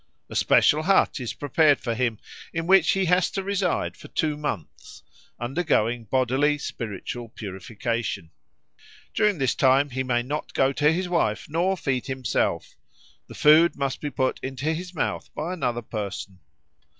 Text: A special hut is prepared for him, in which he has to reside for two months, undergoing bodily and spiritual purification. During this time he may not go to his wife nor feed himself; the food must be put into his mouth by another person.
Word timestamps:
A 0.31 0.35
special 0.35 0.81
hut 0.81 1.19
is 1.19 1.35
prepared 1.35 1.79
for 1.79 1.93
him, 1.93 2.17
in 2.55 2.65
which 2.65 2.89
he 2.93 3.05
has 3.05 3.29
to 3.29 3.43
reside 3.43 3.95
for 3.95 4.07
two 4.07 4.35
months, 4.35 5.03
undergoing 5.39 6.05
bodily 6.05 6.53
and 6.53 6.61
spiritual 6.61 7.29
purification. 7.29 8.31
During 9.13 9.37
this 9.37 9.53
time 9.53 9.91
he 9.91 10.01
may 10.01 10.23
not 10.23 10.55
go 10.55 10.73
to 10.73 10.91
his 10.91 11.07
wife 11.07 11.45
nor 11.47 11.77
feed 11.77 12.07
himself; 12.07 12.75
the 13.27 13.35
food 13.35 13.75
must 13.75 14.01
be 14.01 14.09
put 14.09 14.39
into 14.39 14.73
his 14.73 14.95
mouth 14.95 15.29
by 15.35 15.53
another 15.53 15.83
person. 15.83 16.39